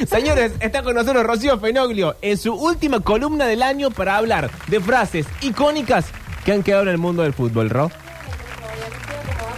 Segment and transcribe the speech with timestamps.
[0.08, 4.80] Señores, está con nosotros Rocío Fenoglio en su última columna del año para hablar de
[4.80, 6.06] frases icónicas
[6.44, 7.90] que han quedado en el mundo del fútbol, ¿Ro?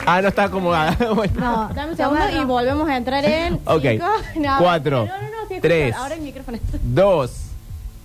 [0.04, 0.96] Ah, no está acomodada.
[1.14, 1.32] Bueno.
[1.40, 3.54] No, Dame un segundo y volvemos a entrar en.
[3.64, 3.82] Ok.
[3.82, 5.94] cinco, no, Cuatro, no, no, no, sí, tres.
[5.94, 6.58] Ahora el micrófono.
[6.82, 7.30] Dos,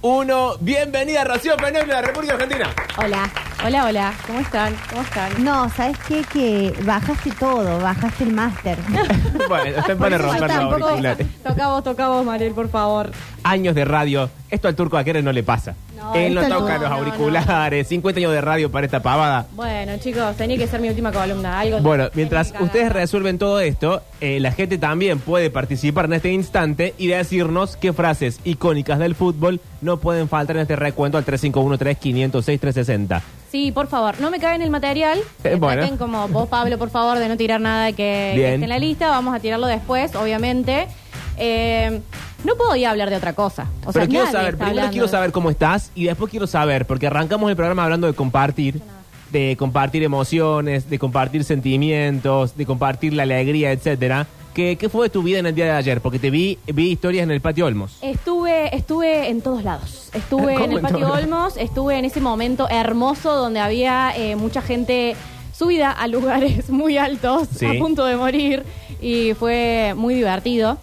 [0.02, 0.54] uno.
[0.60, 2.70] Bienvenida Rocío Fenoglio de la República Argentina.
[2.98, 3.30] Hola,
[3.66, 4.14] hola, hola.
[4.26, 4.76] ¿Cómo están?
[4.90, 5.44] ¿Cómo están?
[5.44, 6.24] no, ¿sabes qué?
[6.32, 8.78] Que bajaste todo, bajaste el máster.
[9.48, 11.28] Bueno, está en para romper los tampoco- auriculares.
[11.44, 13.12] Toca vos, toca vos, Mariel, por favor.
[13.44, 14.30] Años de radio.
[14.50, 15.74] Esto al turco Aqueres no le pasa.
[15.98, 16.96] No, Él no toca no, los no.
[16.98, 17.88] auriculares.
[17.88, 19.48] 50 años de radio para esta pavada.
[19.54, 21.60] Bueno, chicos, tenía que ser mi última columna.
[21.60, 26.14] Algo Bueno, mientras que ustedes resuelven todo esto, eh, la gente también puede participar en
[26.14, 31.18] este instante y decirnos qué frases icónicas del fútbol no pueden faltar en este recuento
[31.18, 33.22] al 351-3506-360.
[33.52, 35.20] Sí, por favor, no me caen el material.
[35.44, 35.98] Eh, bueno.
[35.98, 37.96] Como vos, Pablo, por favor, de no tirar nada que,
[38.36, 39.10] que esté en la lista.
[39.10, 40.88] Vamos a tirarlo después, obviamente.
[41.38, 42.02] Eh,
[42.48, 43.68] no podía hablar de otra cosa.
[43.86, 46.06] O sea, Pero quiero nadie saber, está primero hablando quiero de- saber cómo estás y
[46.06, 48.82] después quiero saber, porque arrancamos el programa hablando de compartir,
[49.32, 54.26] de compartir emociones, de compartir sentimientos, de compartir la alegría, etcétera.
[54.54, 56.02] ¿Qué, ¿Qué fue de tu vida en el día de ayer?
[56.02, 57.98] Porque te vi, vi historias en el patio Olmos.
[58.02, 60.10] Estuve, estuve en todos lados.
[60.16, 61.22] Estuve ¿Cómo en el en patio todos?
[61.22, 65.16] Olmos, estuve en ese momento hermoso donde había eh, mucha gente
[65.54, 67.68] subida a lugares muy altos, Sí.
[67.68, 68.64] a punto de morir,
[69.00, 70.80] y fue muy divertido.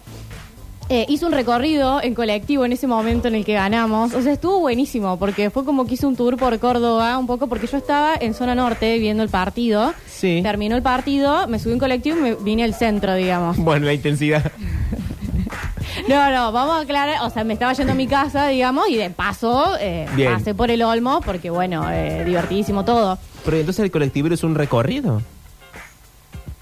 [0.87, 4.13] Eh, hice un recorrido en colectivo en ese momento en el que ganamos.
[4.13, 7.47] O sea, estuvo buenísimo porque fue como que hice un tour por Córdoba un poco
[7.47, 9.93] porque yo estaba en zona norte viendo el partido.
[10.05, 10.41] Sí.
[10.43, 13.57] Terminó el partido, me subí en colectivo y me vine al centro, digamos.
[13.57, 14.51] Bueno, la intensidad.
[16.09, 17.21] No, no, vamos a aclarar.
[17.23, 20.69] O sea, me estaba yendo a mi casa, digamos, y de paso eh, pasé por
[20.69, 23.17] el Olmo porque, bueno, eh, divertidísimo todo.
[23.43, 25.21] Pero entonces el colectivo es un recorrido.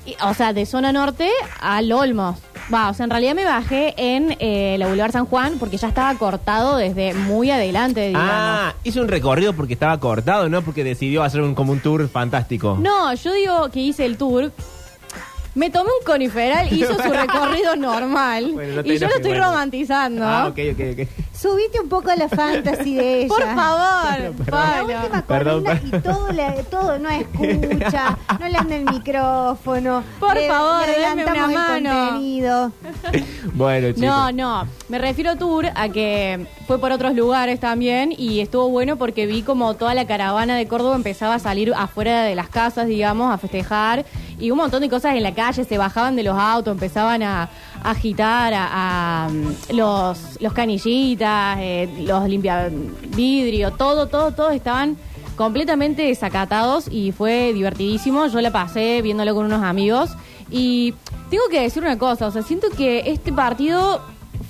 [0.06, 1.30] Y, o sea, de zona norte
[1.60, 2.38] al Olmos.
[2.72, 5.88] Va, o sea, en realidad me bajé en eh, la Boulevard San Juan porque ya
[5.88, 8.30] estaba cortado desde muy adelante, digamos.
[8.32, 12.08] Ah, hizo un recorrido porque estaba cortado, no porque decidió hacer un, como un tour
[12.08, 12.78] fantástico.
[12.80, 14.52] No, yo digo que hice el tour.
[15.56, 18.52] Me tomé un coniferal, hizo su recorrido normal.
[18.54, 19.46] Bueno, no te y yo lo estoy bueno.
[19.46, 20.24] romantizando.
[20.26, 21.08] Ah, ok, ok, ok.
[21.40, 23.28] Subite un poco a la fantasy de ella.
[23.28, 24.20] Por favor,
[24.50, 30.04] La última Perdón, y todo, le- todo no escucha, no le anda el micrófono.
[30.20, 32.10] Por le- favor, le denme adelantamos una el mano.
[32.10, 32.72] contenido.
[33.54, 34.02] Bueno, chicos.
[34.02, 34.68] No, no.
[34.90, 39.26] Me refiero a tour a que fue por otros lugares también y estuvo bueno porque
[39.28, 43.32] vi como toda la caravana de Córdoba empezaba a salir afuera de las casas, digamos,
[43.34, 44.06] a festejar
[44.40, 47.50] y un montón de cosas en la calle, se bajaban de los autos, empezaban a,
[47.84, 52.70] agitar a, a, mm, los, los canillitas, eh, los limpia
[53.16, 54.98] vidrio, todo, todo, todos estaban
[55.36, 58.28] completamente desacatados y fue divertidísimo.
[58.28, 60.12] Yo la pasé viéndolo con unos amigos
[60.50, 60.94] y
[61.30, 64.02] tengo que decir una cosa, o sea, siento que este partido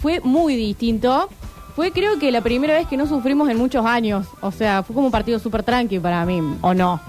[0.01, 1.29] fue muy distinto.
[1.75, 4.27] Fue creo que la primera vez que no sufrimos en muchos años.
[4.41, 7.01] O sea, fue como un partido súper tranqui para mí, ¿o no?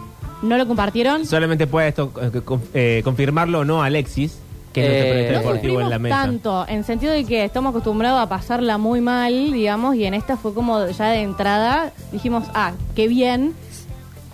[0.44, 1.24] ¿No lo compartieron?
[1.26, 4.38] Solamente puede esto eh, con- eh, confirmarlo o no Alexis,
[4.72, 6.22] que es nuestro Eh, periodista No deportivo en sufrimos la mesa.
[6.22, 10.36] tanto, en sentido de que estamos acostumbrados a pasarla muy mal, digamos, y en esta
[10.36, 13.54] fue como ya de entrada, dijimos, ah, qué bien.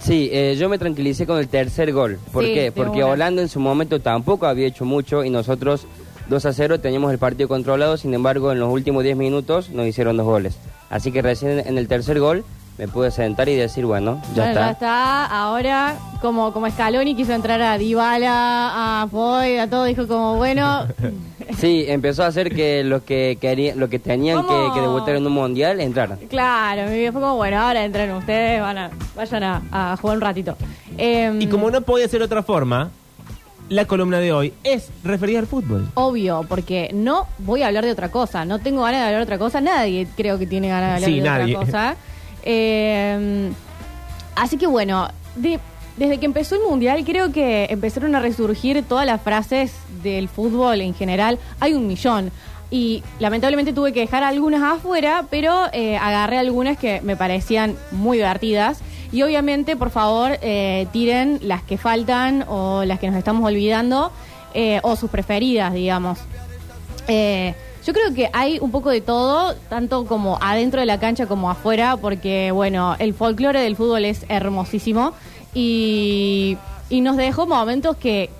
[0.01, 2.19] Sí, eh, yo me tranquilicé con el tercer gol.
[2.33, 2.73] ¿Por Sí, qué?
[2.73, 3.13] Porque una.
[3.13, 5.87] Holanda en su momento tampoco había hecho mucho y nosotros
[6.29, 9.87] 2 a 0 teníamos el partido controlado, sin embargo en los últimos 10 minutos nos
[9.87, 10.57] hicieron dos goles.
[10.89, 12.45] Así que recién en el tercer gol
[12.81, 14.61] me pude sentar y decir, bueno, ya Bueno, está.
[14.67, 20.09] ya está, ahora como, como Scaloni quiso entrar a Dybala, a Foy, a todo, dijo
[20.09, 20.87] como, bueno,
[21.59, 25.27] Sí, empezó a hacer que los que querían, los que tenían que, que debutar en
[25.27, 26.19] un mundial entraran.
[26.31, 30.17] claro, mi vida fue como, bueno, ahora entren ustedes, van a, vayan a, a jugar
[30.17, 30.57] un ratito.
[30.97, 32.91] Em, Y como no podía ser otra forma,
[33.69, 35.87] la columna de hoy es referida al fútbol.
[35.95, 39.25] Obvio, porque no voy a hablar de otra cosa, no tengo ganas de hablar de
[39.25, 41.57] otra cosa, nadie creo que tiene ganas de hablar Sí, de nadie.
[41.57, 41.97] otra cosa.
[42.45, 43.51] Eh,
[44.37, 45.61] así que bueno, de-
[45.97, 50.81] desde que empezó el Mundial creo que empezaron a resurgir todas las frases del fútbol
[50.81, 52.31] en general, hay un millón.
[52.73, 58.19] Y lamentablemente tuve que dejar algunas afuera, pero eh, agarré algunas que me parecían muy
[58.19, 58.81] divertidas.
[59.13, 64.13] Y obviamente, por favor, eh, tiren las que faltan o las que nos estamos olvidando
[64.55, 66.21] eh, o sus preferidas, digamos.
[67.09, 67.55] Eh,
[67.91, 71.51] yo creo que hay un poco de todo, tanto como adentro de la cancha como
[71.51, 75.13] afuera, porque, bueno, el folclore del fútbol es hermosísimo
[75.55, 76.57] y,
[76.89, 78.31] y nos dejó momentos que.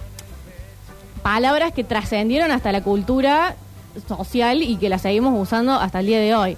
[1.25, 3.57] palabras que trascendieron hasta la cultura
[4.07, 6.57] social y que las seguimos usando hasta el día de hoy.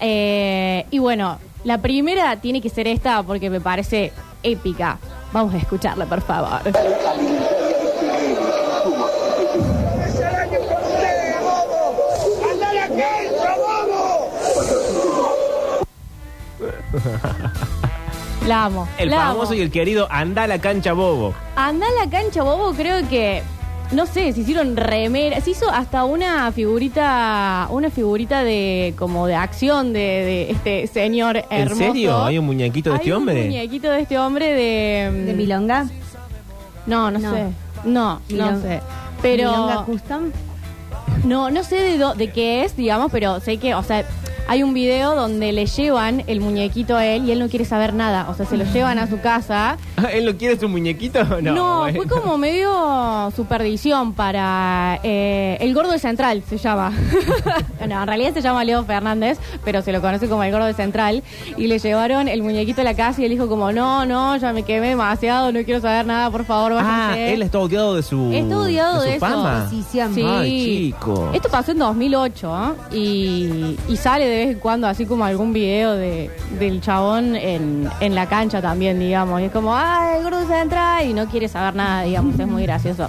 [0.00, 4.12] Eh, y bueno, la primera tiene que ser esta porque me parece
[4.42, 4.98] épica.
[5.30, 6.62] Vamos a escucharla, por favor.
[18.46, 18.88] La amo.
[18.98, 19.54] El la famoso amo.
[19.54, 21.34] y el querido Anda a la cancha bobo.
[21.56, 23.42] Anda a la cancha, bobo, creo que.
[23.92, 25.44] No sé, se hicieron remeras.
[25.44, 27.66] Se hizo hasta una figurita.
[27.70, 28.94] Una figurita de.
[28.98, 31.76] como de acción de, de este señor ¿En hermoso.
[31.80, 32.24] serio?
[32.24, 33.44] ¿Hay un muñequito de Hay este un hombre?
[33.44, 35.24] muñequito de este hombre de.
[35.26, 35.86] ¿De Milonga?
[36.86, 37.34] No, no, No.
[37.34, 37.44] sé.
[37.84, 38.52] No, Milonga.
[38.52, 38.80] no sé.
[39.20, 39.50] Pero.
[39.50, 40.30] ¿Milonga Custom?
[41.24, 44.04] No, no sé de, do- de qué es, digamos, pero sé que, o sea,
[44.52, 47.94] hay un video donde le llevan el muñequito a él y él no quiere saber
[47.94, 48.26] nada.
[48.30, 49.78] O sea, se lo llevan a su casa.
[50.12, 51.20] ¿Él no quiere su muñequito?
[51.40, 52.02] No, No, bueno.
[52.02, 56.90] fue como medio supervisión para eh, el gordo de Central, se llama.
[57.88, 60.74] no, en realidad se llama Leo Fernández, pero se lo conoce como el gordo de
[60.74, 61.22] Central.
[61.56, 64.52] Y le llevaron el muñequito a la casa y él dijo como, no, no, ya
[64.52, 67.34] me quemé demasiado, no quiero saber nada, por favor, Ah, váyanse.
[67.34, 68.32] él está odiado de su.
[68.32, 69.34] Está odiado de, de su eso.
[69.34, 69.68] fama.
[69.70, 70.22] Sí.
[70.26, 71.30] Ay, chico.
[71.32, 72.74] Esto pasó en 2008 ¿ah?
[72.92, 77.88] y, y sale de vez en cuando así como algún video de, del chabón en,
[78.00, 79.40] en la cancha también, digamos.
[79.40, 82.38] Y es como, el gordo se entra y no quiere saber nada, digamos.
[82.38, 83.08] Es muy gracioso.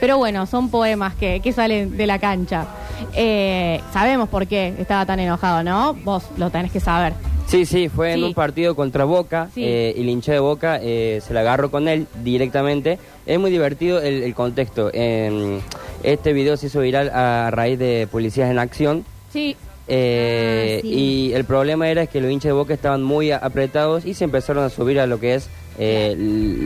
[0.00, 2.66] Pero bueno, son poemas que, que salen de la cancha.
[3.14, 5.94] Eh, sabemos por qué estaba tan enojado, ¿no?
[5.94, 7.12] Vos lo tenés que saber.
[7.46, 9.62] Sí, sí, fue en un partido contra Boca Sí.
[9.64, 12.98] eh, y el hincha de Boca eh, se la agarró con él directamente.
[13.26, 14.90] Es muy divertido el, el contexto.
[14.92, 15.60] Eh,
[16.02, 19.04] este video se hizo viral a raíz de Policías en Acción.
[19.32, 19.56] Sí,
[19.88, 20.88] eh, Ah, sí.
[20.88, 24.64] Y el problema era que los hinchas de Boca estaban muy apretados y se empezaron
[24.64, 25.48] a subir a lo que es
[25.78, 26.14] eh,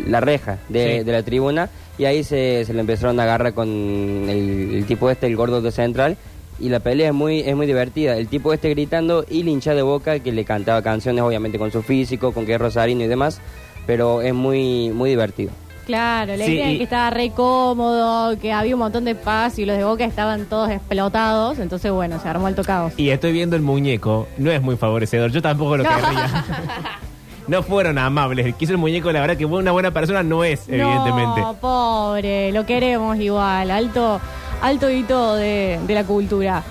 [0.08, 1.04] la reja de, Sí.
[1.04, 5.10] de la tribuna y ahí se, se le empezaron a agarrar con el, el tipo
[5.10, 6.16] este, el gordo de Central.
[6.58, 8.16] Y la pelea es muy, es muy divertida.
[8.16, 11.70] El tipo este gritando y el hincha de boca que le cantaba canciones, obviamente con
[11.70, 13.40] su físico, con que es rosarino y demás.
[13.86, 15.50] Pero es muy, muy divertido.
[15.86, 16.36] Claro.
[16.36, 19.76] Le Sí, y- que estaba re cómodo, que había un montón de paz y los
[19.78, 21.58] de Boca estaban todos explotados.
[21.58, 22.90] Entonces, bueno, se armó el tocado.
[22.96, 24.26] Y estoy viendo el muñeco.
[24.36, 25.30] No es muy favorecedor.
[25.30, 26.44] Yo tampoco lo querría.
[27.48, 28.44] no fueron amables.
[28.46, 31.40] El que hizo el muñeco, la verdad que una buena persona no es, evidentemente.
[31.40, 34.20] No, pobre, lo queremos igual, alto,
[34.60, 36.62] alto hito de, de la cultura.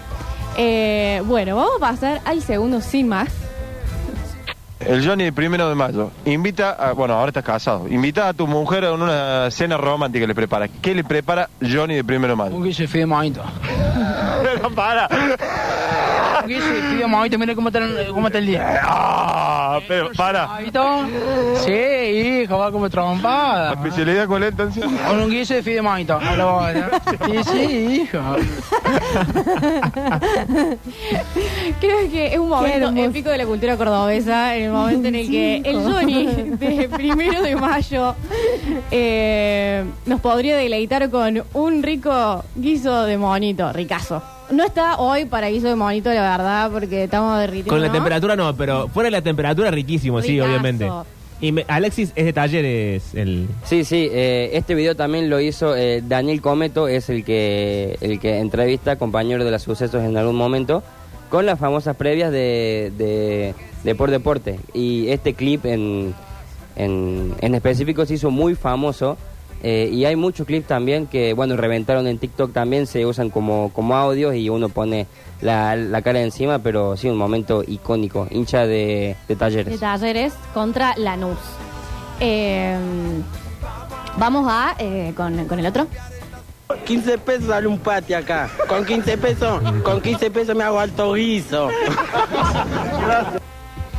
[0.57, 3.29] Eh, bueno, vamos a pasar al segundo sin más.
[4.79, 8.45] El Johnny de primero de mayo invita, a, bueno, ahora estás casado, invita a tu
[8.45, 10.67] mujer a una cena romántica que le prepara.
[10.67, 12.55] ¿Qué le prepara Johnny de primero de mayo?
[12.55, 13.41] Un guiso de fideo mojito.
[14.43, 15.07] Pero para.
[16.43, 18.81] Un guiso de fideo mojito, mira cómo está, el- cómo está el día.
[18.83, 20.49] Ah, pero para.
[21.63, 21.71] Sí,
[22.43, 23.73] hijo, va como ¿La trompada.
[23.73, 24.83] especialidad cuál es entonces?
[25.07, 26.17] Con un guiso de fideo mojito.
[26.21, 26.89] A la bola.
[27.25, 28.19] Sí, sí, hijo.
[31.79, 35.29] Creo que es un momento épico de la cultura cordobesa, en el momento en el
[35.29, 35.75] que el.
[35.83, 38.15] Johnny de primero de mayo
[38.91, 44.21] eh, nos podría deleitar con un rico guiso de monito, ricazo.
[44.51, 47.71] No está hoy para guiso de monito, la verdad, porque estamos derritiendo.
[47.71, 47.93] Con la ¿no?
[47.93, 50.49] temperatura no, pero fuera de la temperatura riquísimo, sí, Ricazo.
[50.49, 50.89] obviamente.
[51.41, 53.47] Y me- Alexis es de talleres el...
[53.65, 58.19] Sí, sí, eh, este video también lo hizo eh, Daniel Cometo, es el que, el
[58.19, 60.81] que entrevista, compañero de los sucesos en algún momento,
[61.29, 63.53] con las famosas previas de, de,
[63.85, 64.59] de Por Deporte.
[64.73, 66.13] Y este clip en,
[66.75, 69.15] en, en específico se hizo muy famoso.
[69.63, 73.71] eh, y hay muchos clips también que, bueno, reventaron en TikTok también, se usan como,
[73.73, 75.07] como audios y uno pone
[75.41, 79.73] la, la cara encima, pero sí, un momento icónico, hincha de, de talleres.
[79.73, 81.37] de Talleres contra Lanús.
[82.19, 82.77] Eh,
[84.17, 85.87] vamos a eh, con, con el otro.
[86.85, 88.49] 15 pesos sale un pati acá.
[88.67, 91.69] Con 15 pesos, con 15 pesos me hago alto guiso.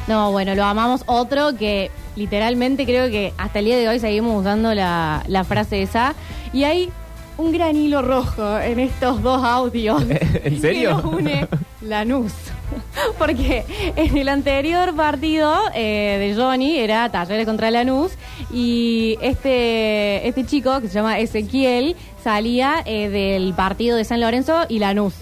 [0.07, 1.03] No, bueno, lo amamos.
[1.07, 5.83] Otro que literalmente creo que hasta el día de hoy seguimos usando la, la frase
[5.83, 6.15] esa.
[6.53, 6.91] Y hay
[7.39, 10.03] un gran hilo rojo en estos dos audios.
[10.45, 10.97] ¿En serio?
[10.97, 11.49] Que nos une
[11.83, 12.33] Lanús.
[13.19, 13.65] Porque
[13.97, 18.13] en el anterior partido eh, de Johnny era Talleres contra Lanús
[18.53, 21.95] y este, este chico que se llama Ezequiel
[22.25, 25.15] salía eh, del partido de San Lorenzo y Lanús.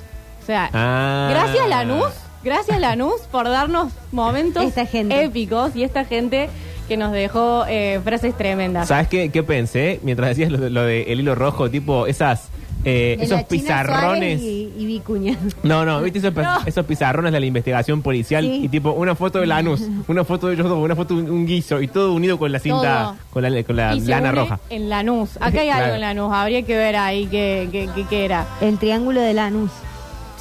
[0.42, 1.26] O sea, Ah.
[1.30, 2.06] gracias Lanús,
[2.44, 5.24] gracias Lanús por darnos momentos Esta gente.
[5.24, 6.48] épicos y esta gente
[6.88, 8.88] que nos dejó eh, frases tremendas.
[8.88, 10.00] ¿Sabes qué, qué pensé?
[10.02, 12.48] Mientras decías lo, de- lo de el hilo rojo, tipo esas...
[12.84, 14.40] eh, esos la China pizarrones...
[14.40, 15.38] Suárez Y, y Vicuña.
[15.62, 16.58] No, no, ¿viste esos, No.
[16.66, 18.44] esos pizarrones de la investigación policial?
[18.44, 18.64] Sí.
[18.64, 21.46] Y tipo, una foto de Lanús, una foto de ellos dos, una foto de un,
[21.46, 23.16] guiso y todo unido con la cinta, Todo.
[23.30, 24.60] con la, con la Y se lana une roja.
[24.68, 25.36] En Lanús.
[25.40, 25.84] Acá hay Claro.
[25.84, 26.32] algo en Lanús.
[26.34, 28.46] Habría que ver ahí qué, qué, qué- qué era.
[28.60, 29.70] El triángulo de Lanús.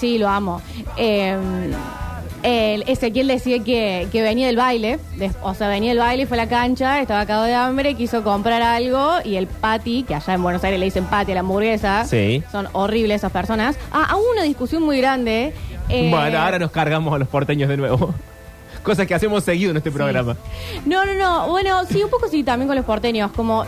[0.04, 0.62] Sí, lo amo.
[0.98, 1.38] Eh,
[2.44, 5.00] el Ezequiel decía que, que venía del baile,
[5.42, 8.62] o sea, venía del baile, fue a la cancha, estaba cagado de hambre, quiso comprar
[8.62, 12.04] algo y el pati, que allá en Buenos Aires le dicen pati a la hamburguesa,
[12.04, 12.44] Sí.
[12.52, 13.78] son horribles esas personas.
[13.94, 15.54] Ah, hubo una discusión muy grande.
[15.88, 18.14] eh, Bueno, ahora nos cargamos a los porteños de nuevo.
[18.84, 20.36] Cosas que hacemos seguido en este programa.
[20.86, 21.48] No, no, no.
[21.48, 23.32] Bueno, sí, un poco sí, también con los porteños.
[23.32, 23.64] Como,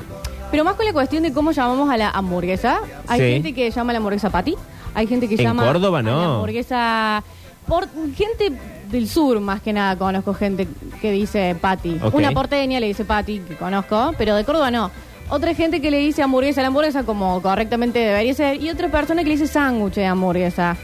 [0.52, 2.82] pero más con la cuestión de cómo llamamos a la hamburguesa.
[3.08, 3.26] Hay Sí.
[3.36, 4.56] gente que llama a la hamburguesa patty.
[4.96, 6.34] Hay gente que En llama Córdoba, a la no.
[6.36, 7.24] hamburguesa...
[7.68, 8.52] Por, gente
[8.92, 10.68] del sur, más que nada, conozco gente
[11.02, 11.98] que dice patty.
[12.02, 12.14] Ok.
[12.14, 14.92] Una porteña le dice patty, que conozco, pero de Córdoba no.
[15.30, 18.62] Otra gente que le dice hamburguesa a la hamburguesa como correctamente debería ser.
[18.62, 20.78] Y otra persona que le dice sándwich de hamburguesa.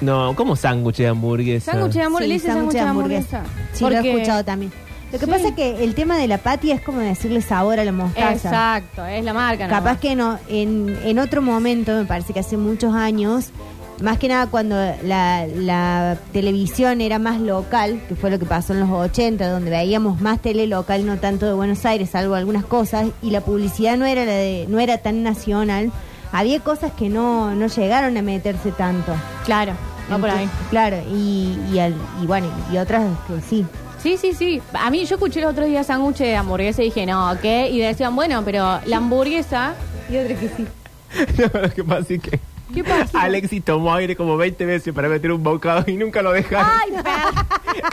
[0.00, 1.72] No, ¿cómo sándwich de hamburguesa?
[1.72, 2.26] Sándwich de Sí, hamburguesa.
[2.28, 3.42] le dice sándwich de hamburguesa.
[3.74, 4.72] Sí, lo he Porque- escuchado también.
[5.12, 5.30] Lo que Sí.
[5.30, 8.32] pasa es que el tema de la patia es como decirle sabor a la mostaza.
[8.32, 9.68] Exacto, es la marca.
[9.68, 9.98] Capaz nomás.
[9.98, 13.50] que no, en, en otro momento, me parece que hace muchos años,
[14.00, 18.72] más que nada cuando la, la televisión era más local, que fue lo que pasó
[18.72, 22.64] en los 80, donde veíamos más tele local, no tanto de Buenos Aires, salvo algunas
[22.64, 25.92] cosas, y la publicidad no era, la de, no era tan nacional,
[26.32, 29.12] había cosas que no, no llegaron a meterse tanto.
[29.44, 29.74] Claro,
[30.10, 30.48] va por ahí.
[30.70, 33.66] Claro, y, y, al- y bueno, y otras que sí.
[34.02, 34.60] Sí, sí, sí.
[34.72, 37.68] A mí yo escuché el otro día sándwich de hamburguesa y dije, no, ¿qué?
[37.70, 39.74] Y decían, bueno, pero la hamburguesa...
[40.10, 40.66] Y otra que sí.
[41.52, 42.40] No, lo que pasa es que
[42.74, 43.20] ¿Qué pasa?
[43.20, 46.80] Alexis tomó aire como 20 veces para meter un bocado y nunca lo deja.
[46.80, 46.92] Ay,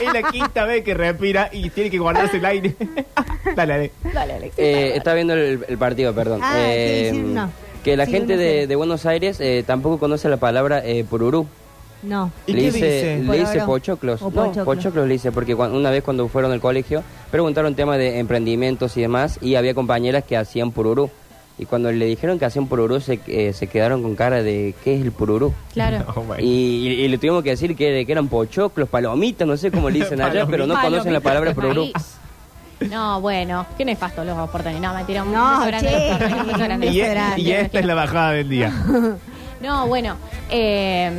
[0.00, 2.74] es la quinta vez que respira y tiene que guardarse el aire.
[3.56, 3.92] dale, dale.
[4.14, 4.58] Dale, Alexis.
[4.58, 6.40] Eh, está viendo el, el partido, perdón.
[6.42, 7.50] Ah, Eh, sí, sí, no.
[7.84, 11.46] Que la Sí, gente de Buenos Aires eh, tampoco conoce la palabra eh, pururú.
[12.02, 12.30] No.
[12.46, 13.16] ¿Y le qué dice, dice?
[13.24, 13.66] Le dice Pororó.
[13.66, 14.22] pochoclos.
[14.22, 14.64] O No, pochoclo.
[14.64, 18.96] pochoclos le dice, porque cuan- una vez cuando fueron al colegio preguntaron tema de emprendimientos
[18.96, 21.10] y demás, y había compañeras que hacían pururú.
[21.58, 24.94] Y cuando le dijeron que hacían pururú, se, eh, se quedaron con cara de ¿qué
[24.96, 25.52] es el pururú?
[25.74, 26.04] Claro.
[26.38, 26.44] Y,
[26.88, 29.98] y- y le tuvimos que decir que, que eran pochoclos, palomitas, no sé cómo le
[29.98, 31.82] dicen allá, pero no conocen la palabra pururú.
[31.92, 32.16] Maíz.
[32.90, 34.80] No, bueno, qué nefasto los porteños.
[34.80, 35.98] No, mentira, un No, beso grande a che.
[36.08, 36.86] los porteños, un beso grande.
[36.90, 38.72] Beso Y, y esta es la bajada del día.
[39.60, 40.16] No, bueno,
[40.48, 41.12] eh,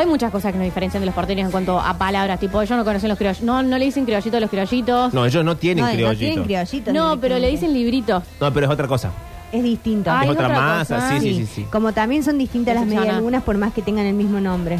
[0.00, 2.76] hay muchas cosas que nos diferencian de los porteños en cuanto a palabras, tipo, ellos
[2.76, 5.14] no conocen los criollitos, no, no le dicen criollitos a los criollitos.
[5.14, 6.18] No, ellos no tienen no, no criollito.
[6.18, 6.94] tienen criollitos.
[6.94, 8.22] No, pero le dicen libritos.
[8.40, 9.10] No, pero es otra cosa.
[9.52, 10.10] Es distinto.
[10.12, 11.20] Ay, es otra, otra masa, cosa.
[11.20, 11.66] sí, sí, sí, sí.
[11.72, 13.06] Como también son distintas las Decepciona.
[13.12, 14.78] medialunas por más que tengan el mismo nombre.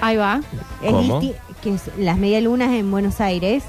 [0.00, 0.40] Ahí va.
[0.82, 1.20] Es ¿Cómo?
[1.20, 3.62] disti- que es- las medialunas en Buenos Aires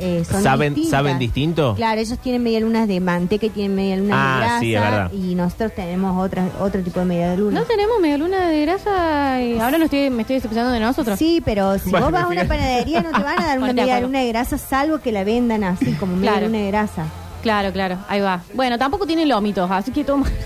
[0.00, 0.90] eh, son ¿Saben, distintas.
[0.98, 1.74] ¿Saben distinto?
[1.74, 4.60] Claro, ellos tienen medialunas de manteca y tienen medialunas Ah, de grasa.
[4.60, 5.12] sí, es verdad.
[5.12, 7.60] Y nosotros tenemos otra, otro tipo de medialunas.
[7.60, 11.18] No tenemos media luna de grasa y ahora no estoy, me estoy decepcionando de nosotros.
[11.18, 13.72] Sí, pero si Bueno, vos vas a una panadería no te van a dar una
[13.72, 16.36] medialuna de grasa salvo que la vendan así como Claro.
[16.36, 17.04] medialuna de grasa.
[17.42, 18.42] Claro, claro, ahí va.
[18.54, 20.26] Bueno, tampoco tienen lómitos, así que toma.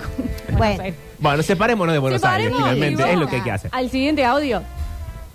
[0.58, 0.82] Bueno.
[1.20, 3.10] Bueno, separémonos de Buenos Aires, finalmente.
[3.12, 3.70] Es lo que hay que hacer.
[3.72, 4.62] Al siguiente audio.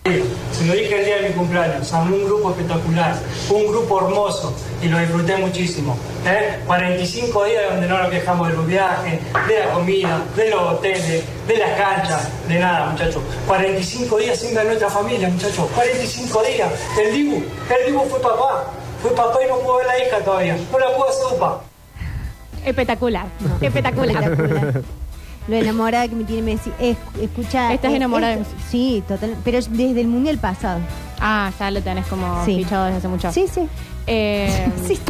[0.06, 3.16] Se lo dije el día de mi cumpleaños, un grupo espectacular,
[3.50, 5.98] un grupo hermoso y lo disfruté muchísimo.
[6.28, 6.60] ¿eh?
[6.68, 11.24] 45 días donde no nos quejamos de los viajes, de la comida, de los hoteles,
[11.48, 13.24] de las canchas, de nada, muchachos.
[13.48, 15.68] 45 días sin ver nuestra familia, muchachos.
[15.74, 16.72] 45 días.
[17.04, 18.66] El Dibu, el Dibu fue papá.
[19.02, 20.56] Fue papá y no pudo ver la hija todavía.
[20.72, 21.26] No la pudo hacer.
[22.64, 23.26] Espectacular.
[23.60, 24.24] Espectacular.
[24.24, 24.84] Espectacular.
[25.48, 26.72] Lo enamorada que me tiene Messi.
[26.80, 27.74] Es- escucha.
[27.74, 28.68] ¿Estás es- enamorada es- de Messi?
[28.70, 29.36] Sí, total.
[29.44, 30.80] Pero desde el mundial pasado.
[31.20, 32.56] Ah, ya lo tenés como Sí.
[32.64, 33.32] fichado desde hace mucho.
[33.32, 33.62] Sí, sí.
[34.08, 34.96] Eh, Sí.
[34.96, 35.02] sí,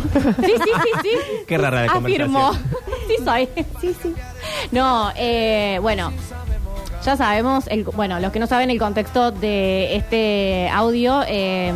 [0.46, 1.10] sí, sí, sí.
[1.48, 2.54] Qué rara la Afirmó.
[3.08, 3.50] sí soy.
[3.82, 4.14] Sí, sí.
[4.72, 6.12] No, eh, bueno,
[7.04, 11.74] ya sabemos, el, bueno, los que no saben el contexto de este audio eh,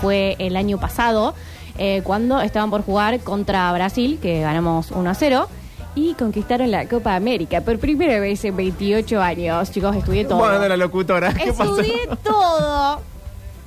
[0.00, 1.34] fue el año pasado,
[1.78, 5.48] eh, cuando estaban por jugar contra Brasil, que ganamos 1 a 0.
[5.94, 9.70] Y conquistaron la Copa América por primera vez en 28 años.
[9.70, 10.38] Chicos, estudié todo.
[10.38, 11.34] Bueno, de la locutora.
[11.34, 11.78] ¿Qué pasó?
[11.80, 13.00] Estudié todo.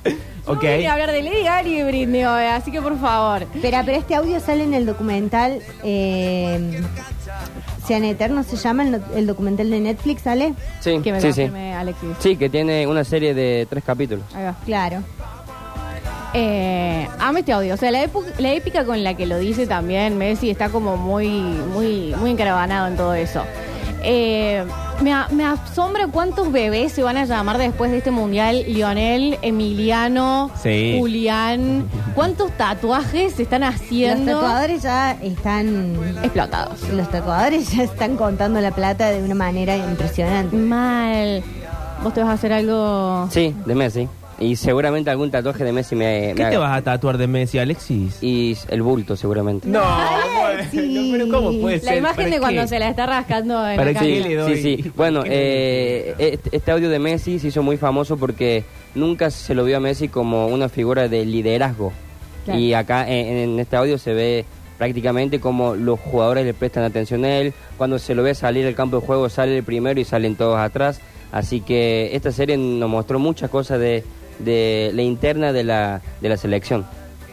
[0.48, 0.62] Ok.
[0.62, 3.48] No vine a hablar de Lady Gaga y de Britney hoy, así que por favor.
[3.60, 5.60] Pero, pero este audio sale en el documental.
[5.82, 6.80] Eh,
[7.86, 10.54] Sean Eternos se llama el, documental de Netflix, ¿sale?
[10.80, 11.42] Sí, Que me sí, sí.
[11.42, 12.10] Alexis.
[12.20, 14.24] Sí, que tiene una serie de tres capítulos.
[14.34, 14.54] Ahí va.
[14.64, 15.02] Claro.
[16.38, 17.72] Eh, ame este audio.
[17.74, 20.96] O sea, la, época- la épica con la que lo dice también Messi está como
[20.98, 23.42] muy, muy, muy encaravanado en todo eso.
[24.08, 24.64] Eh,
[25.00, 28.64] me, me asombra cuántos bebés se van a llamar después de este mundial.
[28.68, 30.96] Lionel, Emiliano, Sí.
[30.98, 31.88] Julián.
[32.14, 34.32] ¿Cuántos tatuajes se están Los haciendo?
[34.34, 35.96] tatuadores ya están.
[36.22, 36.82] Explotados.
[36.90, 40.54] Los tatuadores ya están contando la plata de una manera impresionante.
[40.54, 41.42] Mal.
[42.04, 43.26] ¿Vos te vas a hacer algo?
[43.30, 44.08] Sí, de Messi.
[44.38, 46.58] Y seguramente algún tatuaje de Messi me, me ¿Qué te haga.
[46.58, 48.22] vas a tatuar de Messi, Alexis?
[48.22, 49.66] Y el bulto, seguramente.
[49.66, 49.82] No,
[50.70, 50.76] sí.
[50.76, 51.92] bueno, pero ¿cómo puede ser?
[51.92, 52.68] La imagen ¿Para de cuando qué?
[52.68, 54.56] se la está rascando en ¿Para la qué le doy?
[54.56, 54.92] Sí, sí.
[54.94, 58.64] Bueno, ¿Qué le eh, este, audio de Messi se hizo muy famoso porque
[58.94, 61.92] nunca se lo vio a Messi como una figura de liderazgo.
[62.44, 62.60] Claro.
[62.60, 64.44] Y acá en, en este audio se ve
[64.76, 67.54] prácticamente como los jugadores le prestan atención a él.
[67.78, 70.58] Cuando se lo ve salir al campo de juego, sale el primero y salen todos
[70.58, 71.00] atrás.
[71.32, 74.04] Así que esta serie nos mostró muchas cosas de,
[74.38, 76.84] de la interna de la, de la selección.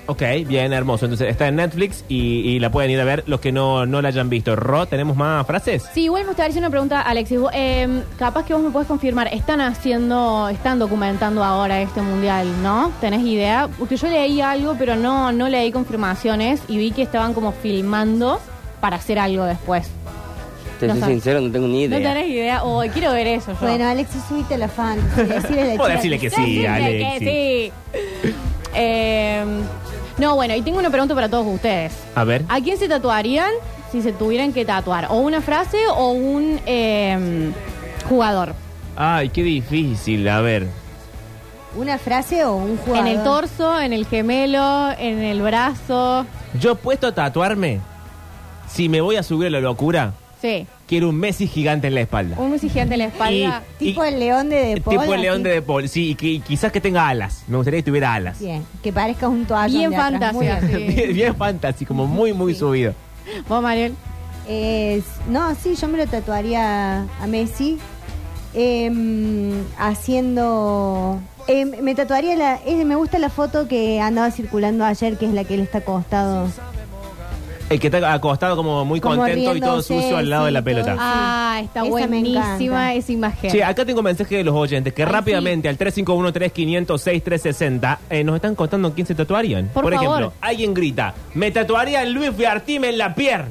[0.05, 1.05] Ok, bien, hermoso.
[1.05, 4.01] Entonces está en Netflix y, y la pueden ir a ver los que no, no
[4.01, 4.53] la hayan visto.
[4.53, 5.87] Ro, ¿tenemos más frases?
[5.93, 7.39] Sí, igual me gustaría hacer una pregunta, Alexis.
[7.39, 12.47] Vos, eh, capaz que vos me puedes confirmar, están haciendo, están documentando ahora este mundial,
[12.61, 12.91] ¿no?
[12.99, 13.69] ¿Tenés idea?
[13.79, 18.41] Porque yo leí algo, pero no, no leí confirmaciones y vi que estaban como filmando
[18.81, 19.89] para hacer algo después.
[20.87, 22.13] Te No soy sincero, no tengo ni ¿No idea.
[22.13, 22.63] tenés idea?
[22.63, 23.57] Oh, quiero ver eso yo.
[23.67, 24.97] Bueno, Alexis, subite la fan.
[25.15, 27.19] Decirle Puedo decirle que sí, Decirle Alexis.
[27.19, 28.33] que sí.
[28.75, 29.43] Eh,
[30.17, 31.93] no, bueno, y tengo una pregunta para todos ustedes.
[32.15, 32.43] A ver.
[32.49, 33.51] ¿A quién se tatuarían
[33.91, 35.07] si se tuvieran que tatuar?
[35.09, 37.51] ¿O una frase o un eh,
[38.09, 38.53] jugador?
[38.95, 40.27] Ay, qué difícil.
[40.27, 40.67] A ver.
[41.75, 43.07] ¿Una frase o un jugador?
[43.07, 46.25] En el torso, en el gemelo, en el brazo.
[46.59, 47.79] Yo puesto a tatuarme.
[48.67, 50.13] Si me voy a subir a la locura,
[50.43, 50.67] Sí.
[50.87, 52.35] quiero un Messi gigante en la espalda.
[52.37, 53.63] Un Messi gigante en la espalda.
[53.79, 55.43] Y- Tipo el león de De Paul, tipo el león así.
[55.43, 55.87] de De Paul.
[55.87, 57.43] Sí, y que, y quizás que tenga alas.
[57.47, 58.39] Me gustaría que tuviera alas.
[58.41, 60.89] Bien, que parezca un toallón Bien de atrás, muy fantasía, bien.
[60.91, 60.95] sí.
[60.95, 62.93] bien, bien fantasy, como muy, muy subido.
[63.47, 63.95] ¿Vos, Mariel?
[64.49, 67.79] Es- no, sí, yo me lo tatuaría a Messi.
[68.53, 71.19] em, haciendo.
[71.47, 72.59] em, me tatuaría la.
[72.65, 75.79] eh, me gusta la foto que andaba circulando ayer, que es la que él está
[75.79, 76.47] acostado.
[77.73, 80.51] El que está acostado como muy Como contento y todo riéndose, sucio al lado de
[80.51, 80.91] la sí, pelota.
[80.93, 81.01] todo.
[81.01, 82.93] Ah, está Esa me buenísima encanta.
[82.93, 83.51] esa imagen.
[83.51, 88.35] Sí, acá tengo un mensaje de los oyentes que Ay, rápidamente al 351-3506-360 eh, nos
[88.35, 89.69] están contando quién se tatuarían.
[89.73, 90.33] Por ejemplo, favor.
[90.41, 93.49] alguien grita, me tatuaría a Luis Fiartime en la pierna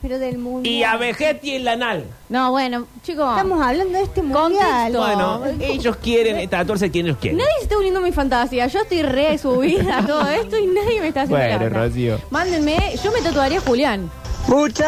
[0.00, 0.68] Pero del mundo.
[0.68, 2.06] y a Vegetti en la nalga.
[2.28, 3.28] No, bueno, chicos.
[3.30, 4.92] Estamos hablando de este mundial.
[4.92, 4.98] Contexto.
[5.00, 7.38] Bueno, ellos quieren tatuarse quien ellos quieren.
[7.38, 8.68] Nadie se está uniendo a mi fantasía.
[8.68, 11.86] Yo estoy re subida a todo esto y nadie me está haciendo Bueno, la.
[11.86, 12.20] Rocío.
[12.30, 14.08] Mándenme, yo me tatuaría a Julián.
[14.46, 14.86] Muchachos,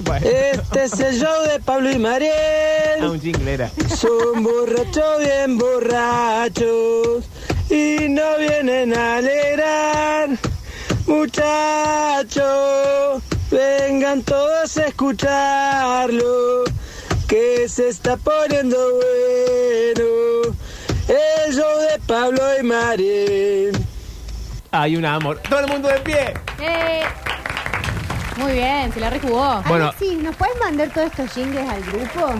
[0.00, 0.26] Bueno.
[0.26, 3.04] este es el show de Pablo y Ah, Mariel.
[3.10, 3.70] un jingle era.
[3.96, 7.24] Son borrachos bien borrachos
[7.70, 10.28] y no vienen a alegrar.
[11.06, 12.42] Muchachos,
[13.50, 16.64] vengan todos a escucharlo,
[17.28, 20.56] que se está poniendo bueno.
[21.08, 23.78] El show de Pablo y Mariel.
[24.70, 25.40] Hay un amor.
[25.48, 26.34] Todo el mundo de pie.
[26.60, 27.02] Eh,
[28.38, 29.62] muy bien, se la rejugó.
[29.68, 29.88] Bueno.
[29.88, 32.32] Alexis, ¿nos puedes mandar todos estos jingles al grupo?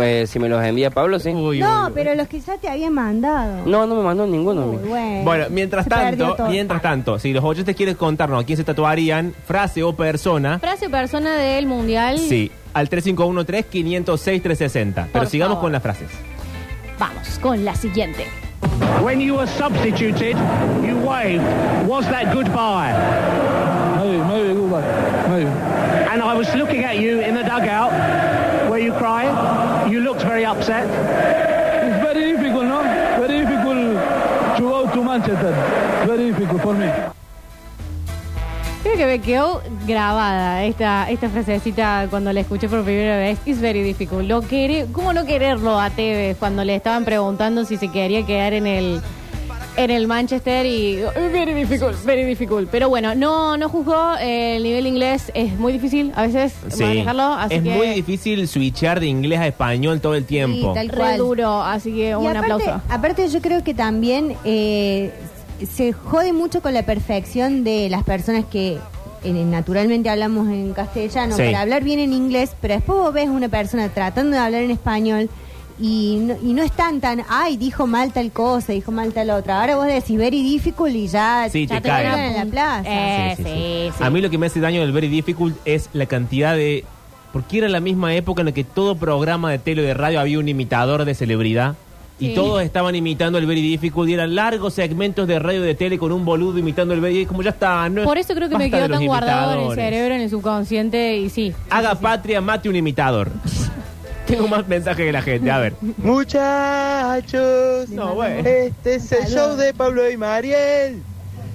[0.00, 1.30] Eh, si me los envía Pablo, sí.
[1.30, 1.92] Uy, no, uy, uy.
[1.94, 3.64] pero los que ya te habían mandado.
[3.66, 4.62] No, no me mandó ninguno.
[4.62, 4.76] a mí.
[4.82, 5.24] Uy, bueno.
[5.24, 9.82] Bueno, mientras tanto, mientras tanto, si los oyentes quieren contarnos a quién se tatuarían, frase
[9.82, 12.18] o persona, Frase o persona del mundial.
[12.18, 15.06] sí, al 351-3506-360.
[15.12, 15.64] Pero sigamos favor.
[15.66, 16.08] con las frases.
[16.98, 18.26] Vamos con la siguiente.
[19.02, 20.36] When you were substituted,
[20.82, 21.42] you waved.
[21.86, 22.92] Was that goodbye?
[23.96, 24.82] Maybe, maybe, goodbye.
[25.28, 25.50] Maybe.
[26.10, 27.92] And I was looking at you in the dugout.
[28.70, 29.34] Were you crying?
[29.90, 30.84] You looked very upset.
[30.84, 32.82] It's very difficult, no?
[33.20, 35.54] Very difficult to go to Manchester.
[36.06, 36.90] Very difficult for me.
[38.82, 43.38] Creo que me quedó grabada esta, esta frasecita cuando la escuché por primera vez.
[43.44, 44.24] It's very difficult.
[44.26, 48.52] Lo quere- ¿Cómo no quererlo a Tevez cuando le estaban preguntando si se quería quedar
[48.52, 49.02] en el
[49.76, 52.68] en el Manchester y "Oh, very difficult, very difficult.
[52.70, 54.14] Pero bueno, no no juzgó.
[54.20, 56.82] eh, el nivel inglés es muy difícil a veces Sí.
[56.82, 60.72] manejarlo, así es que muy difícil switchar de inglés a español todo el tiempo.
[60.72, 62.82] tal re duro, así que Y un aparte, aplauso.
[62.88, 65.12] aparte yo creo que también eh,
[65.70, 68.78] se jode mucho con la perfección de las personas que
[69.24, 71.42] eh, naturalmente hablamos en castellano Sí.
[71.42, 74.70] para hablar bien en inglés, pero después vos ves una persona tratando de hablar en
[74.70, 75.28] español
[75.78, 79.60] y no, y no están tan, ay, dijo mal tal cosa, dijo mal tal otra.
[79.60, 82.28] Ahora vos decís very difficult y ya, Sí, ya te te cae.
[82.28, 82.82] en la plaza.
[82.88, 83.54] Eh, Sí, sí, sí,
[83.90, 83.94] sí.
[83.98, 84.04] sí.
[84.04, 86.84] A mí lo que me hace daño del Very Difficult es la cantidad de...
[87.32, 90.20] Porque era la misma época en la que todo programa de tele o de radio
[90.20, 91.74] había un imitador de celebridad.
[92.18, 92.34] Y Sí.
[92.34, 95.98] todos estaban imitando el Very Difficult y eran largos segmentos de radio y de tele
[95.98, 98.64] con un boludo imitando el Very Como ya está, no Por eso creo que me
[98.70, 99.84] basta quedó los tan guardado en el imitadores.
[99.84, 101.52] cerebro, en el subconsciente y sí.
[101.68, 103.30] Haga patria, mate un imitador.
[104.26, 105.74] Tengo más mensajes que la gente, a ver.
[105.98, 108.48] Muchachos, No, bueno.
[108.48, 111.00] este es el show de Pablo y Mariel.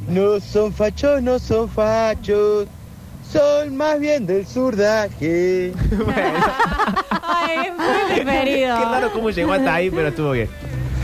[0.08, 2.68] No son fachos, no son fachos,
[3.32, 5.74] son más bien del surdaje.
[7.22, 8.78] Ay, es muy preferido.
[8.78, 10.50] Qué raro cómo llegó hasta ahí, pero estuvo bien.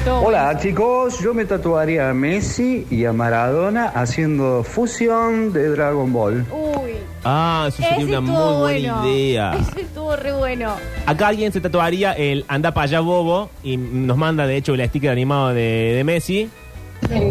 [0.09, 6.45] Hola chicos, yo me tatuaría a Messi y a Maradona haciendo fusión de Dragon Ball.
[6.51, 6.91] Uy.
[7.25, 9.07] Ah, eso sería Ese una muy buena bueno.
[9.09, 9.53] idea.
[9.71, 10.71] Ese estuvo re bueno.
[11.05, 14.87] Acá alguien se tatuaría el anda para allá bobo y nos manda de hecho el
[14.87, 16.49] sticker animado de, de Messi.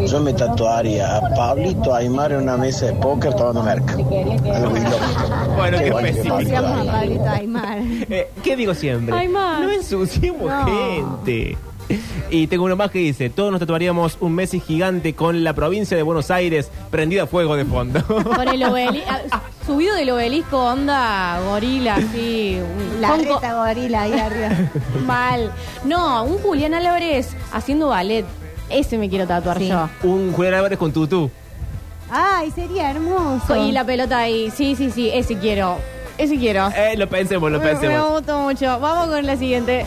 [0.07, 3.95] Yo me tatuaría a Pablito Aymar en una mesa de póker tomando merca.
[3.95, 5.55] Algo ilógico.
[5.57, 6.57] Bueno, qué específico.
[6.59, 6.85] A.
[6.85, 7.79] Pablito Aymar.
[8.09, 9.17] Eh, ¿Qué digo siempre?
[9.17, 9.63] Aymar.
[9.63, 10.65] No ensuciemos No.
[10.67, 11.57] gente.
[12.31, 15.97] Y tengo uno más que dice, todos nos tatuaríamos un Messi gigante con la provincia
[15.97, 18.05] de Buenos Aires prendida a fuego de fondo.
[18.07, 19.11] Con el obelisco,
[19.65, 22.59] subido del obelisco, onda gorila, así.
[23.01, 24.49] La reta gorila ahí arriba.
[25.07, 25.53] Mal.
[25.85, 28.25] No, un Julián Álvarez haciendo ballet.
[28.69, 29.69] Ese me quiero tatuar Sí.
[29.69, 29.89] yo.
[30.03, 31.31] Un Julián Álvarez con tutú.
[32.11, 33.57] Ay, sería hermoso.
[33.57, 34.51] Y la pelota ahí.
[34.51, 35.77] Sí, sí, sí, ese quiero.
[36.19, 36.69] Ese quiero.
[36.77, 38.11] Eh, lo pensemos, lo Me, me pensemos.
[38.11, 38.81] gustó mucho.
[38.81, 39.87] Vamos con la siguiente.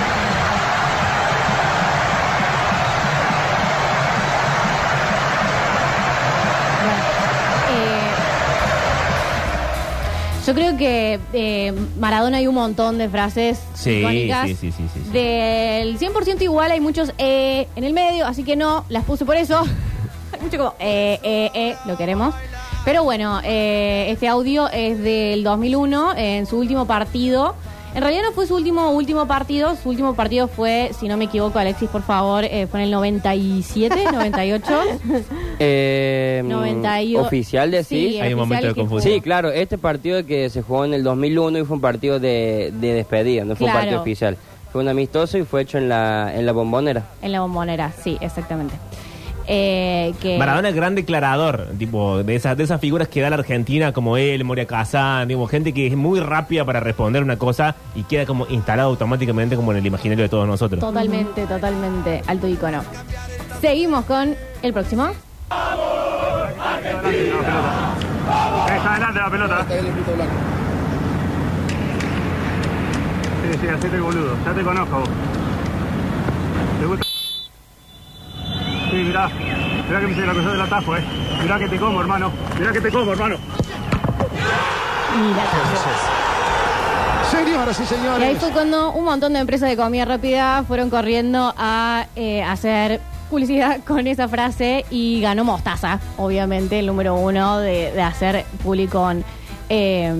[10.51, 14.47] Yo creo que eh, Maradona hay un montón de frases Sí, icónicas.
[14.49, 15.09] sí, sí, sí, sí, sí.
[15.11, 19.37] Del 100% igual hay muchos eh, en el medio, así que no, las puse por
[19.37, 19.61] eso.
[20.33, 22.35] hay mucho como eh, eh, eh, lo queremos.
[22.83, 27.55] Pero bueno, eh, este audio es del 2001, en su último partido.
[27.93, 31.25] En realidad no fue su último último partido, su último partido fue, si no me
[31.25, 34.65] equivoco, Alexis, por favor, eh, fue en el 97, 98.
[35.63, 37.21] Eh, 98.
[37.27, 38.19] Oficial de sí.
[38.19, 39.13] Hay un momento de confusión.
[39.13, 42.73] Sí, claro, este partido que se jugó en el 2001 y fue un partido de,
[42.79, 43.77] de despedida, no fue Claro.
[43.77, 44.37] un partido oficial.
[44.71, 47.03] Fue un amistoso y fue hecho en la, en la bombonera.
[47.21, 48.73] En la bombonera, sí, exactamente.
[49.53, 53.35] Eh, que Maradona es gran declarador, tipo, de esas, de esas figuras que da la
[53.35, 57.75] Argentina, como él, Moria Kazan, digo, gente que es muy rápida para responder una cosa
[57.93, 60.79] y queda como instalado automáticamente como en el imaginario de todos nosotros.
[60.79, 62.81] Totalmente, totalmente alto icono.
[63.59, 65.09] Seguimos con el próximo.
[68.67, 69.65] Está adelante la pelota.
[73.41, 74.33] Sí, sí, hacete boludo.
[74.45, 75.09] Ya te conozco vos.
[76.79, 77.10] ¿Te gusta?
[78.91, 79.29] Sí, mirá.
[79.87, 81.03] Mirá que me hice la cosa del atajo, eh.
[81.41, 82.31] Mirá que te como, hermano.
[82.59, 83.37] Mirá que te como, hermano.
[87.31, 88.37] Señoras y Y ahí señores.
[88.39, 92.99] fue cuando un montón de empresas de comida rápida fueron corriendo a eh, hacer
[93.29, 98.99] publicidad con esa frase y ganó Mostaza, obviamente, el número uno de, de hacer público
[98.99, 99.23] con
[99.69, 100.13] eh,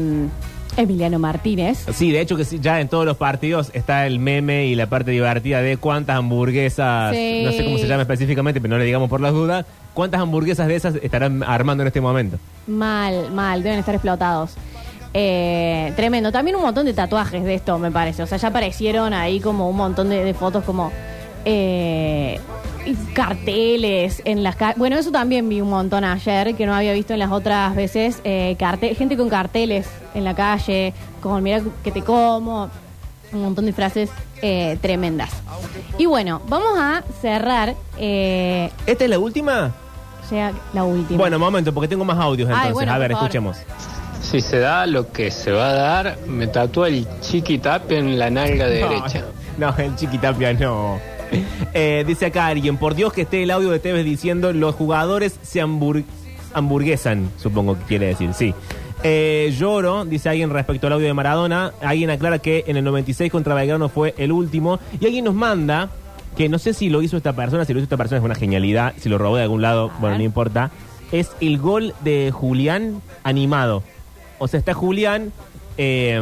[0.78, 1.86] Emiliano Martínez.
[1.94, 4.88] Sí, de hecho que sí, ya en todos los partidos está el meme y la
[4.88, 7.42] parte divertida de cuántas hamburguesas, Sí.
[7.46, 10.68] no sé cómo se llama específicamente, pero no le digamos por las dudas, cuántas hamburguesas
[10.68, 12.38] de esas estarán armando en este momento.
[12.68, 14.52] Mal, mal, deben estar explotados.
[15.14, 16.32] Eh, tremendo.
[16.32, 18.24] También un montón de tatuajes de esto, me parece.
[18.24, 20.90] O sea, ya aparecieron ahí como un montón de, de fotos como
[21.44, 22.40] eh,
[22.86, 24.78] y carteles en las calles.
[24.78, 28.20] Bueno, eso también vi un montón ayer, que no había visto en las otras veces.
[28.24, 32.70] Eh, carte- gente con carteles en la calle, con mira que te como.
[33.34, 34.10] Un montón de frases
[34.42, 35.30] eh, tremendas.
[35.98, 37.76] Y bueno, vamos a cerrar.
[37.98, 39.72] eh, ¿Esta es la última?
[40.26, 41.18] o sea, la última.
[41.18, 42.74] Bueno, momento, porque tengo más audios Ay, entonces.
[42.74, 43.30] bueno, a ver, por favor.
[43.30, 43.58] escuchemos.
[44.22, 48.30] Si se da lo que se va a dar, me tatúa el chiquitap en la
[48.30, 49.24] nalga derecha.
[49.58, 51.00] No, el chiquitapia no.
[51.74, 55.40] Eh, dice acá alguien, por Dios que esté el audio de Tevez diciendo los jugadores
[55.42, 56.04] se hambur-
[56.54, 58.54] hamburguesan, supongo que quiere decir, sí.
[59.04, 61.72] Eh, lloro, dice alguien respecto al audio de Maradona.
[61.82, 64.80] Alguien aclara que en el 96 contra Belgrano fue el último.
[65.00, 65.90] Y alguien nos manda,
[66.38, 68.36] que no sé si lo hizo esta persona, si lo hizo esta persona es una
[68.36, 70.70] genialidad, si lo robó de algún lado, bueno, no importa.
[71.12, 73.82] Es el gol de Julián animado.
[74.40, 75.32] O sea, está Julián
[75.78, 76.22] eh,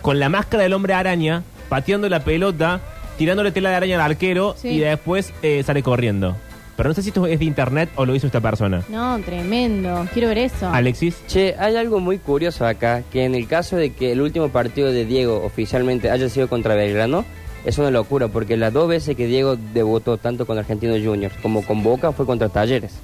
[0.00, 2.80] con la máscara del hombre araña, pateando la pelota,
[3.20, 4.68] tirándole tela de araña al arquero Sí.
[4.68, 6.36] y después eh, sale corriendo.
[6.74, 8.82] Pero no sé si esto es de internet o lo hizo esta persona.
[8.88, 10.06] No, tremendo.
[10.14, 10.70] Quiero ver eso.
[10.70, 11.20] Alexis.
[11.26, 14.90] Che, hay algo muy curioso acá, que en el caso de que el último partido
[14.90, 17.26] de Diego oficialmente haya sido contra Belgrano,
[17.66, 21.62] es una locura, porque las dos veces que Diego debutó, tanto con Argentinos Juniors como
[21.62, 22.94] con Boca, fue contra Talleres.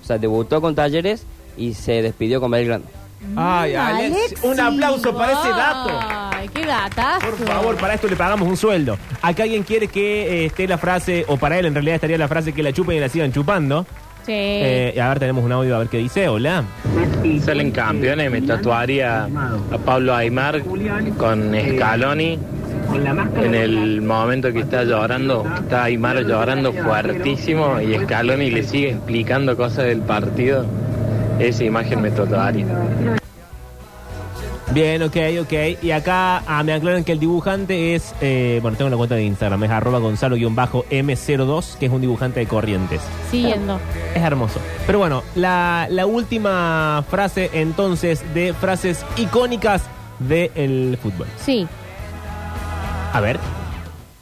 [0.00, 1.24] O sea, debutó con Talleres
[1.56, 2.84] y se despidió con Belgrano.
[3.36, 5.90] Ay, Alex, un aplauso para ese dato.
[6.34, 7.26] Ay, qué gatazo.
[7.26, 8.98] Por favor, para esto le pagamos un sueldo.
[9.22, 12.28] Acá alguien quiere que eh, esté la frase, o para él en realidad estaría la
[12.28, 13.86] frase que la chupen y la sigan chupando.
[14.26, 14.32] Sí.
[14.32, 16.28] Eh, a ver, tenemos un audio a ver qué dice.
[16.28, 16.64] Hola.
[17.44, 20.62] Salen campeones, me tatuaría a Pablo Aymar
[21.18, 22.38] con Scaloni.
[23.42, 29.56] En el momento que está llorando, está Aymar llorando fuertísimo y Scaloni le sigue explicando
[29.56, 30.64] cosas del partido.
[31.38, 32.66] Esa imagen me tatuaría.
[34.70, 35.52] Bien, ok, ok.
[35.82, 39.24] Y acá ah, me aclaran que el dibujante es, eh, bueno, tengo una cuenta de
[39.24, 43.00] Instagram, es arroba gonzalo-m02, que es un dibujante de corrientes.
[43.30, 43.78] Siguiendo.
[44.14, 44.58] Es hermoso.
[44.86, 49.82] Pero bueno, la, la última frase entonces de frases icónicas
[50.18, 51.26] del fútbol.
[51.36, 51.68] Sí.
[53.12, 53.38] A ver.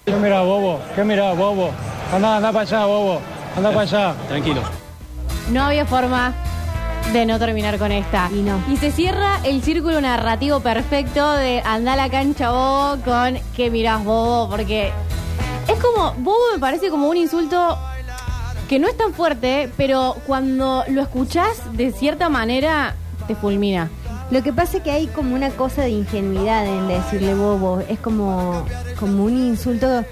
[0.04, 0.80] ¿Qué mira, bobo?
[0.94, 1.70] ¿Qué mira, bobo?
[2.12, 3.20] Anda, anda para allá, bobo.
[3.56, 4.14] Anda para allá.
[4.28, 4.60] Tranquilo.
[5.50, 6.34] No había forma
[7.12, 8.30] de no terminar con esta.
[8.32, 8.62] Y no.
[8.70, 13.70] Y se cierra el círculo narrativo perfecto de andar a la cancha bobo con que
[13.70, 14.92] mirás bobo, porque
[15.68, 17.78] es como, bobo me parece como un insulto
[18.68, 22.94] que no es tan fuerte, pero cuando lo escuchás de cierta manera
[23.26, 23.90] te fulmina.
[24.30, 27.80] Lo que pasa es que hay como una cosa de ingenuidad en decirle bobo.
[27.80, 28.64] Es como,
[28.98, 30.06] como un insulto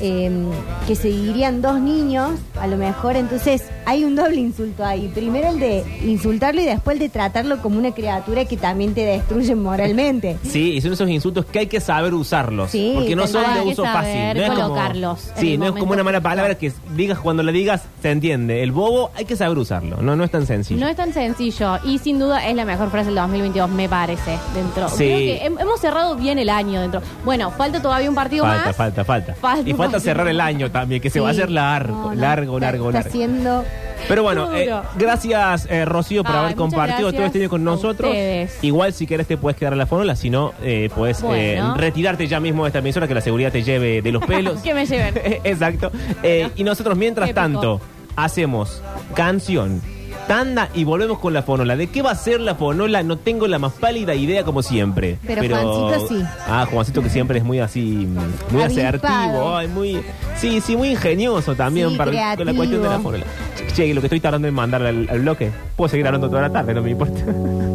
[0.00, 0.46] eh,
[0.86, 3.16] que se dirían dos niños, a lo mejor.
[3.16, 5.10] Entonces hay un doble insulto ahí.
[5.14, 9.00] Primero el de insultarlo y después el de tratarlo como una criatura que también te
[9.04, 10.36] destruye moralmente.
[10.48, 12.70] Sí, y son esos insultos que hay que saber usarlos.
[12.70, 14.34] Sí, porque no son de uso fácil.
[14.34, 17.42] No es como- colocarlos en sí, no es como una mala palabra que digas cuando
[17.42, 18.62] la digas se entiende.
[18.62, 19.98] El bobo hay que saber usarlo.
[20.02, 20.80] No, no es tan sencillo.
[20.80, 24.38] No es tan sencillo y sin duda es la mejor frase del 2022, me parece,
[24.54, 24.88] dentro.
[24.90, 24.96] Sí.
[24.96, 27.00] Creo que hem- hemos cerrado bien el año dentro.
[27.24, 28.76] Bueno, falta todavía un partido falta, más.
[28.76, 31.94] falta, falta, Falta Y falta cerrar el año también, que se va a hacer largo,
[31.94, 33.64] No, no, largo, largo, Está largo.
[34.06, 34.56] Pero bueno, Duro.
[34.58, 37.64] eh, gracias eh, Rocío por Ay, haber muchas compartido todo gracias este año con a
[37.64, 38.10] nosotros.
[38.10, 38.58] ustedes.
[38.62, 41.74] Igual si querés te puedes quedar a la fórmula, si no, eh, puedes eh, Bueno.
[41.74, 44.60] retirarte ya mismo de esta emisora que la seguridad te lleve de los pelos.
[44.60, 45.14] que me lleven.
[45.44, 45.90] Exacto.
[46.22, 47.40] Eh, y nosotros mientras Épico.
[47.42, 47.80] tanto
[48.16, 48.82] hacemos
[49.14, 49.80] canción.
[50.28, 51.74] Tanda y volvemos con la fonola.
[51.74, 53.02] ¿De qué va a ser la fonola?
[53.02, 55.18] No tengo la más pálida idea como siempre.
[55.26, 56.22] Pero Juancito sí.
[56.46, 58.06] Ah, Juancito que siempre es muy así,
[58.50, 60.02] muy asertivo, ay, muy,
[60.36, 63.24] sí, sí, muy ingenioso también Sí, para la cuestión de la fonola.
[63.74, 66.50] Che, lo que estoy tardando en mandar al, al bloque, puedo seguir hablando toda la
[66.50, 67.20] tarde, no me importa.